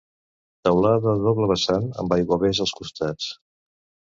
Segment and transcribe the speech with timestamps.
[0.69, 3.29] Teulada a doble vessant amb aiguavés als costats.